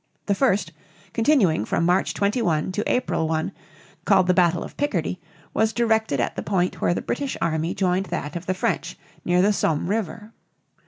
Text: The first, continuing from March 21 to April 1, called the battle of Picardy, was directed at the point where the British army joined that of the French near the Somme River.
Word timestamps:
The 0.25 0.33
first, 0.33 0.71
continuing 1.13 1.63
from 1.63 1.85
March 1.85 2.15
21 2.15 2.71
to 2.71 2.91
April 2.91 3.27
1, 3.27 3.51
called 4.03 4.25
the 4.25 4.33
battle 4.33 4.63
of 4.63 4.75
Picardy, 4.75 5.21
was 5.53 5.73
directed 5.73 6.19
at 6.19 6.35
the 6.35 6.41
point 6.41 6.81
where 6.81 6.95
the 6.95 7.03
British 7.03 7.37
army 7.39 7.75
joined 7.75 8.07
that 8.07 8.35
of 8.35 8.47
the 8.47 8.55
French 8.55 8.97
near 9.23 9.43
the 9.43 9.53
Somme 9.53 9.87
River. 9.91 10.33